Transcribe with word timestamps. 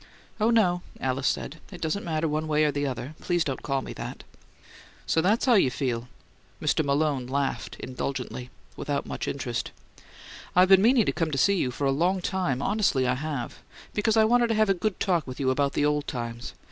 "Oh, 0.39 0.49
no," 0.49 0.81
Alice 0.99 1.27
said. 1.27 1.59
"It 1.71 1.79
doesn't 1.79 2.03
matter 2.03 2.27
one 2.27 2.47
way 2.47 2.63
or 2.65 2.71
the 2.71 2.87
other. 2.87 3.13
Please 3.21 3.43
don't 3.43 3.61
call 3.61 3.83
me 3.83 3.93
that." 3.93 4.23
"So 5.05 5.21
that's 5.21 5.45
how 5.45 5.53
you 5.53 5.69
feel?" 5.69 6.07
Mr. 6.59 6.83
Malone 6.83 7.27
laughed 7.27 7.75
indulgently, 7.79 8.49
without 8.75 9.05
much 9.05 9.27
interest. 9.27 9.69
"I've 10.55 10.69
been 10.69 10.81
meaning 10.81 11.05
to 11.05 11.11
come 11.11 11.29
to 11.29 11.37
see 11.37 11.55
you 11.57 11.69
for 11.69 11.85
a 11.85 11.91
long 11.91 12.19
time 12.19 12.63
honestly 12.63 13.05
I 13.05 13.13
have 13.13 13.59
because 13.93 14.17
I 14.17 14.25
wanted 14.25 14.47
to 14.47 14.55
have 14.55 14.69
a 14.69 14.73
good 14.73 14.99
talk 14.99 15.27
with 15.27 15.39
you 15.39 15.51
about 15.51 15.77
old 15.77 16.07
times. 16.07 16.55